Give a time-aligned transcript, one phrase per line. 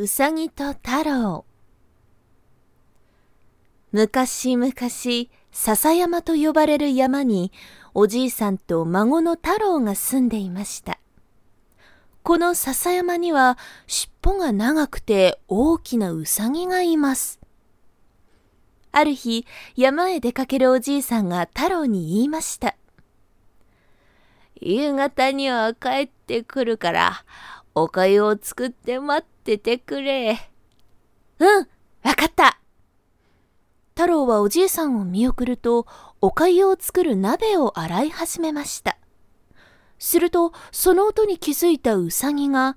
[0.00, 1.44] うさぎと太郎。
[3.90, 4.72] 昔々
[5.50, 7.50] 笹山と呼ばれる山に
[7.94, 11.00] おじいさんと孫の太郎が住んでいました。
[12.22, 13.58] この笹山には
[13.88, 17.40] 尻尾が長くて大きなうさぎがいます。
[18.92, 22.76] ある日山へ出かけるおじいさんが太郎に言いました。
[24.60, 27.24] 夕方には帰ってくるから
[27.82, 30.50] おかゆを作って待っててくれ。
[31.38, 31.68] うん、
[32.02, 32.60] わかった。
[33.94, 35.86] 太郎はおじいさんを見送ると、
[36.20, 38.96] おかゆを作る鍋を洗い始めました。
[39.98, 42.76] すると、その音に気づいたうさぎが、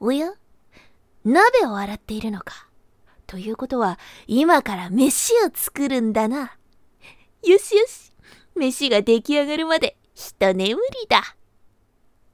[0.00, 0.34] おや
[1.24, 2.68] 鍋を洗っているのか。
[3.26, 6.56] ということは、今から飯を作るんだな。
[7.42, 8.12] よしよし、
[8.54, 10.76] 飯が出来上がるまで一眠り
[11.08, 11.36] だ。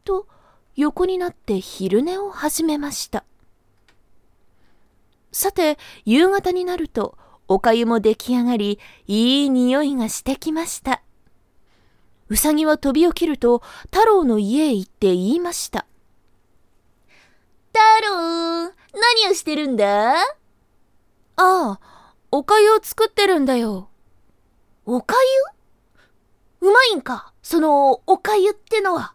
[0.05, 0.27] と、
[0.77, 3.25] 横になって昼寝を始めました。
[5.31, 7.17] さて夕方になると
[7.49, 11.03] おかゆも出来上がりいい匂いがしてきました。
[12.29, 15.85] うさぎは飛び起きると太郎の家へ行って言いました。
[17.73, 20.15] 太郎何をしてるんだ？
[20.15, 20.23] あ
[21.37, 21.81] あ
[22.31, 23.89] おかゆを作ってるんだよ。
[24.87, 25.15] おか
[26.61, 27.33] ゆうまいんか？
[27.43, 29.15] そのおかゆってのは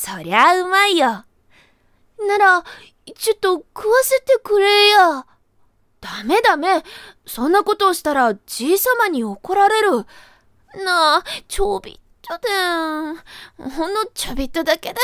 [0.00, 1.08] そりゃうまいよ。
[1.08, 2.64] なら、
[3.16, 5.26] ちょっと食わせてくれや。
[6.00, 6.84] ダメダメ。
[7.26, 10.06] そんなことをしたらじいさまに怒られる。
[10.84, 13.70] なあ、ちょびっとでん。
[13.70, 15.00] ほんのちょびっとだけだ。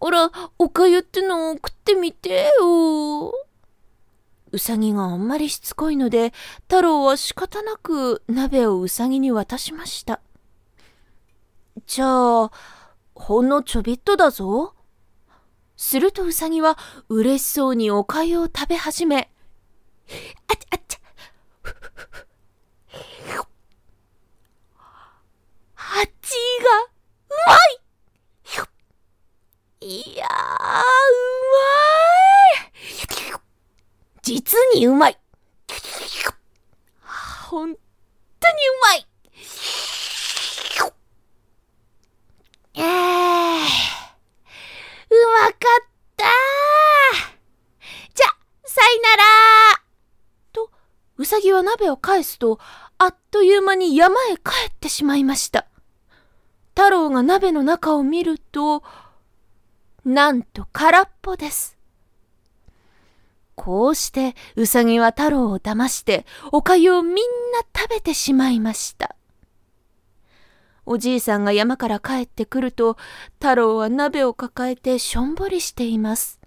[0.00, 3.32] おら、おかゆってのを食ってみてよ。
[4.50, 10.20] うさぎがあんまりしつこいので、太郎は仕方なく鍋をうさぎに渡しました。
[11.86, 12.50] じゃあ、
[13.20, 14.74] ほんのちょびっとだぞ。
[15.76, 19.30] するとうさぎは嬉しそうにおかゆを食べ始め、
[20.48, 21.00] あっちあっちゃ、
[25.76, 26.32] あっち
[26.64, 27.80] がうまい。
[29.82, 30.32] いやー、う
[31.42, 31.68] ま
[32.64, 32.72] い。
[34.22, 35.18] 実にうまい。
[37.48, 37.80] ほんとにう
[38.82, 39.06] まい
[45.12, 45.58] うまかっ
[46.16, 46.24] た
[48.14, 48.26] じゃ、
[48.64, 49.24] さいなら
[50.52, 50.70] と、
[51.60, 52.58] うさぎは鍋を返すと、
[52.98, 55.66] あっという間に山へ帰ってしまいました。
[56.70, 58.82] 太郎が鍋の中を見ると、
[60.04, 61.76] なんと空っぽです。
[63.54, 67.20] こうしてうさぎは太郎を騙しておかゆをみんな
[67.76, 69.14] 食べてしまいました。
[70.86, 72.96] おじいさんが山から帰ってくると、
[73.34, 76.40] 太郎は鍋を抱えてしょんぼりしています。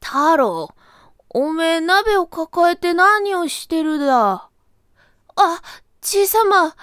[0.00, 0.70] 太郎、
[1.36, 4.48] おめえ鍋を抱えて何をしてるだ？
[5.34, 5.62] あ、
[6.00, 6.76] じいさま。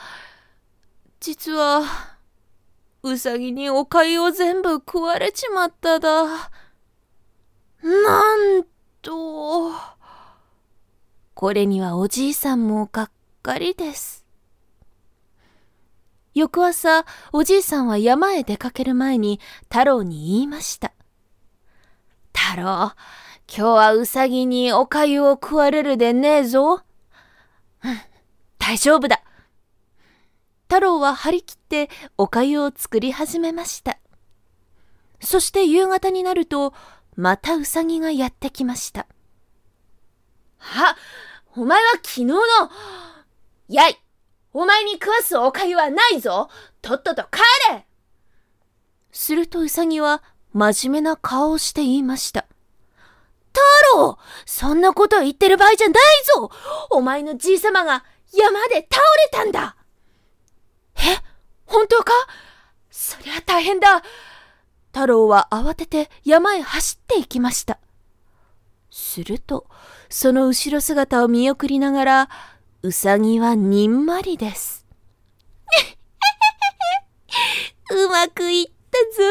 [1.22, 1.84] 実は、
[3.02, 6.52] うさぎにおかゆを全部食われちまっただ。
[7.82, 8.66] なん
[9.02, 9.72] と。
[11.34, 13.12] これにはおじいさんもがっ
[13.42, 14.26] かりです。
[16.34, 20.92] 翌朝、おじいさんは山へ出かける前に太郎に言いました。
[22.34, 22.92] 太郎、
[23.54, 26.84] 今日はうさぎにおかゆを食われるでねえぞ。
[27.84, 27.98] うん、
[28.58, 29.22] 大丈夫だ。
[30.70, 33.98] 太郎は張り切っておかゆを作り始めました。
[35.20, 36.74] そして夕方になると、
[37.18, 39.06] またうさぎがやってきました。
[40.60, 40.96] あ、
[41.58, 42.38] お前は昨日の、
[43.68, 44.02] やい
[44.54, 46.50] お前に食わすおかゆはないぞ
[46.82, 47.40] とっとと帰
[47.74, 47.86] れ
[49.12, 50.24] するとうさぎは
[50.54, 52.46] 真面目な顔をして言いました。
[53.54, 55.96] 太郎そんなこと言ってる場合じゃない
[56.36, 56.52] ぞ。
[56.90, 58.04] お前のじいさまが
[58.34, 59.76] 山で倒れたんだ。
[60.96, 61.00] え
[61.66, 62.12] 本当か？
[62.90, 64.04] そりゃ大変だ。
[64.94, 67.80] 太郎は慌てて山へ走って行きました。
[68.90, 69.68] すると、
[70.10, 72.30] その後ろ姿を見送りながら、
[72.84, 74.86] うさぎはにんまりです。
[77.92, 78.72] うまくいった
[79.16, 79.24] ぞ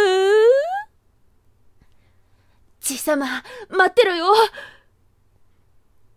[3.00, 4.26] じさま、待ってろよ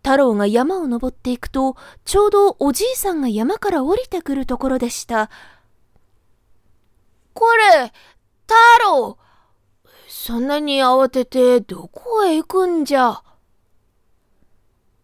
[0.02, 5.30] 太郎が山を登っていくと、ちょうどおじいさんが山から降りてくるところでした。
[7.32, 7.92] これ、
[8.46, 8.54] 太
[8.84, 9.18] 郎
[10.08, 13.22] そんなに慌ててどこへ行くんじゃ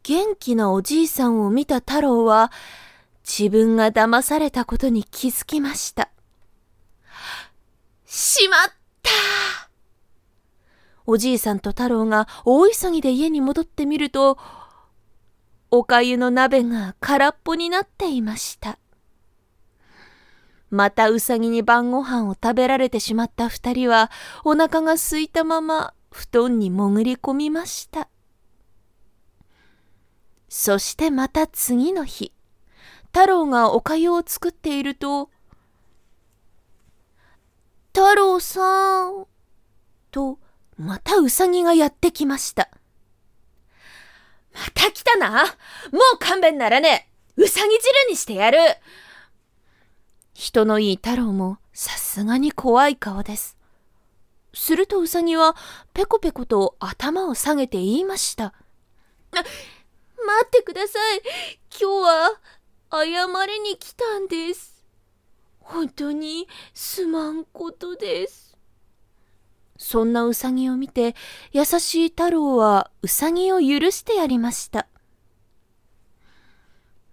[0.03, 2.53] 元気なおじいさんを見た太郎は
[3.25, 6.11] 自分が騙されたことに気づきました。
[8.07, 8.73] しまっ
[9.03, 9.60] た
[11.13, 14.39] おじいさんと太郎が大急ぎで家に戻ってみると、
[15.73, 18.79] おかゆの鍋が空っぽになっていました。
[20.71, 24.09] またうさぎに晩ご飯を食べられてしまった二人は
[24.45, 28.09] お腹が空いたまま布団に潜り込みました。
[30.49, 32.33] そしてまた次の日、
[33.07, 35.29] 太郎がおかゆを作っていると、
[37.89, 39.27] 太郎さん、
[40.13, 40.39] と、
[40.81, 42.71] またうさぎがやってきました。
[44.55, 47.07] また来たなもう勘弁ならね
[47.37, 48.59] えうさぎ汁にしてやる
[50.33, 53.59] 人のいい太郎もさすがに怖い顔です。
[54.55, 55.55] するとうさぎは
[55.93, 58.55] ペコペコと頭を下げて言いました。
[59.33, 59.47] 待
[60.47, 61.21] ってください。
[61.79, 62.41] 今日は
[62.91, 64.83] 謝りに来たんです。
[65.59, 68.50] 本当にすまんことです。
[69.83, 71.17] そんなうさぎを見て
[71.53, 74.87] 優しい太郎はうさぎを許してやりました。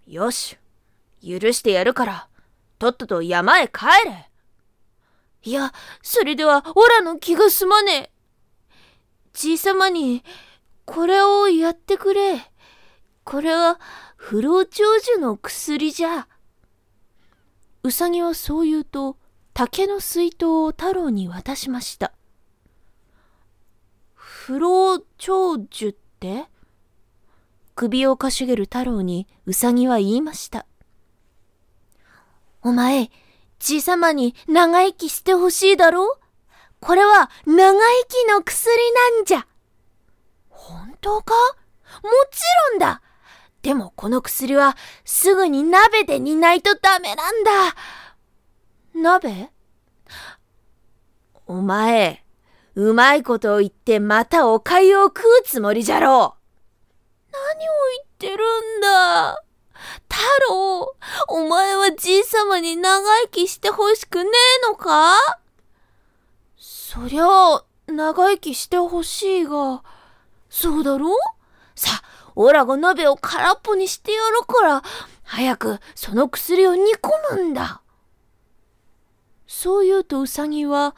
[0.06, 0.58] よし、
[1.22, 2.28] 許してやるから、
[2.78, 4.30] とっとと山へ帰れ。
[5.44, 5.72] いや、
[6.02, 8.10] それではオラの気が済まねえ。
[9.32, 10.22] じいさまに、
[10.84, 12.38] これをやってくれ。
[13.24, 13.80] これは
[14.14, 16.28] 不老長寿の薬じゃ。
[17.82, 19.16] うさぎはそう言うと、
[19.54, 22.12] 竹の水筒を太郎に渡しました。
[24.48, 26.46] 不老長寿って？
[27.74, 30.64] 首をかしげる太郎にうさぎは言いました。
[32.62, 33.10] お前、
[33.58, 36.18] じいさまに長生きしてほしいだろ？
[36.80, 37.74] これは長生
[38.08, 38.74] きの薬
[39.18, 39.46] なんじゃ。
[40.48, 41.34] 本当か？
[42.02, 42.40] もち
[42.70, 43.02] ろんだ。
[43.60, 47.50] でもこの薬はすぐに鍋で煮ないとダメなんだ。
[48.94, 49.50] 鍋？
[51.46, 52.24] お前、
[52.78, 57.32] うまいことを言ってまたお粥を食うつもりじゃろう。
[57.32, 57.72] 何を
[58.20, 58.44] 言ってる
[58.78, 59.42] んだ。
[60.08, 60.16] 太
[60.48, 60.94] 郎、
[61.26, 64.30] お前はじいさまに長生きしてほしくね
[64.62, 65.16] えのか？
[66.56, 67.24] そりゃ、
[67.88, 69.82] 長生きしてほしいが、
[70.48, 71.10] そうだろ？
[71.74, 74.82] さあ、オラが鍋を空っぽにしてやるから、
[75.24, 77.82] 早くその薬を煮込むんだ。
[79.48, 80.94] そう言うとうさぎは、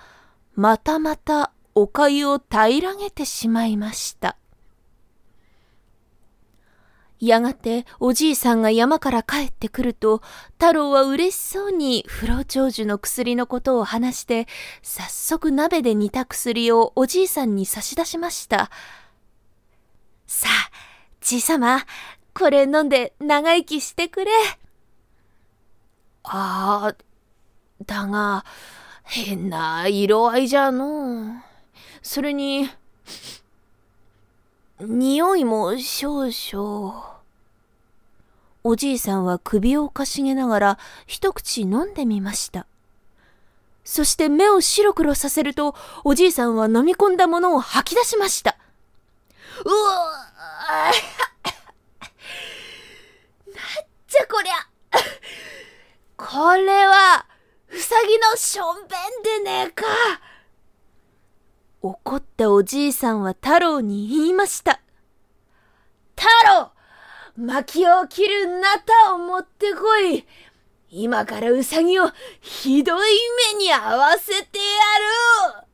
[0.54, 4.36] またまたおかゆを平らげてしまいました。
[7.20, 10.22] やがておじいさんが山から帰ってくると
[10.58, 14.48] 太郎は嬉しそうに不老長寿の薬のことを話して
[14.80, 18.70] 早速鍋で煮た薬をおじいさんに差し出しました。
[20.26, 20.70] さあ
[21.20, 21.84] じいさま
[22.32, 24.30] これ飲んで長生きしてくれ。
[26.22, 26.96] ああ
[27.84, 28.46] だが
[29.04, 31.49] 変な色合いじゃのう。
[32.02, 32.70] それに
[34.80, 37.20] 匂いも少々。
[38.62, 42.66] おじいさんは首をかしげながら一口飲んでみました。
[43.84, 45.74] そして目を白黒させると、
[46.04, 48.56] おじいさんは飲み込んだものを吐き出しました。
[49.64, 50.14] うわ
[53.46, 53.54] なん
[54.08, 54.68] じゃこりゃ
[56.16, 57.26] これは、
[57.68, 59.84] うさぎのしょんべんでねえか
[61.82, 64.80] 怒ったおじいさんは太郎に言いました。
[66.16, 66.72] 太郎
[67.36, 70.26] 薪を切るなたを持ってこい
[70.90, 72.10] 今からうさぎを
[72.40, 73.08] ひどい
[73.54, 74.64] 目に遭わせてや
[75.62, 75.66] る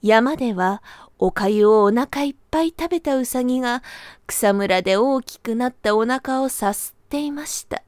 [0.00, 0.82] 山では
[1.18, 3.82] おかゆをお腹いっぱい食べたうさぎが
[4.26, 7.82] 草むらで大きくなったお腹をさすっていました。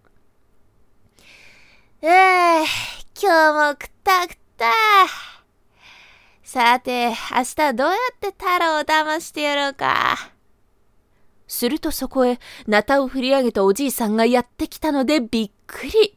[2.02, 2.64] ええ
[3.22, 5.29] 今日もくたくた。
[6.52, 10.32] さて、明日どうやって太郎を騙してやろうか？
[11.46, 16.16] するとそこへ、なたを振り上げたおじいさんがやってきたのでびっくり。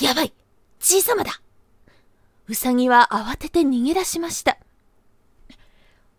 [0.00, 0.32] やばい
[0.80, 1.40] じいさまだ
[2.48, 4.58] うさぎは慌てて逃げ出しました。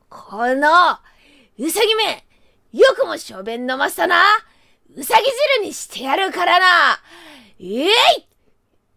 [0.08, 1.00] この、
[1.60, 2.26] うさぎめ
[2.72, 4.24] よくも小便飲ませたな
[4.96, 5.26] うさぎ
[5.60, 6.66] 汁にしてやるからな
[7.60, 7.90] えい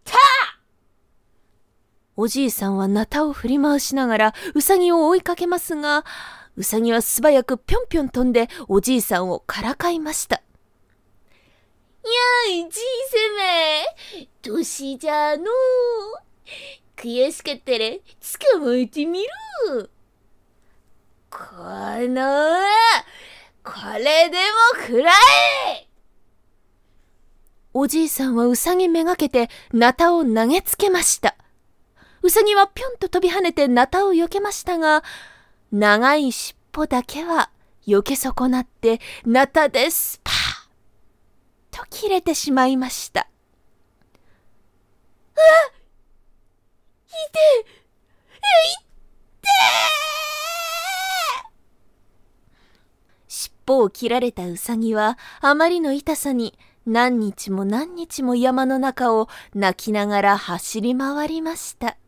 [0.04, 0.12] た
[2.16, 6.04] おじいさんはなたを振り回しながらうさぎを追いかけますが、
[6.56, 10.40] うさぎは素早くぴょんぴょん飛んでおじいさんをからかいました。
[12.04, 12.82] やい、じい
[14.10, 15.44] せめ、年じゃの
[16.96, 17.78] 悔しかったら
[18.58, 19.90] 捕まえてみる。
[21.30, 22.60] この、
[23.64, 24.36] これで
[24.80, 25.88] もくらえ
[27.72, 31.34] おじいさんはうさぎめがけてなたを投げつけました。
[32.24, 35.04] うさぎはぴょんと飛び跳ねてナタを避けましたが、
[35.70, 37.50] 長い尻尾だけは
[37.86, 40.34] 避け損なって、ナタでスパー
[41.80, 43.20] と切れてしまいました。
[43.20, 43.28] あ
[47.08, 47.66] いてえい
[48.80, 48.84] っ
[49.42, 49.48] て
[53.28, 61.98] 尻尾を切られたうさぎはあまりの痛さに何日も何日も山の中を泣きながら走り回りました。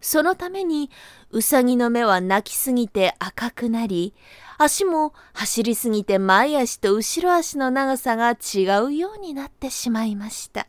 [0.00, 0.90] そのために
[1.30, 4.14] うさぎの目は泣きすぎて赤くなり、
[4.58, 10.66] 足も走りすぎて前足と後ろ足の長さが違うようになってしまいました。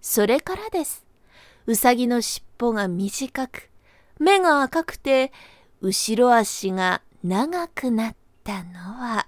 [0.00, 1.04] それからです。
[1.66, 3.70] うさぎの尻尾が短く、
[4.18, 5.32] 目が赤くて、
[5.80, 9.26] 後ろ足が長くなったのは、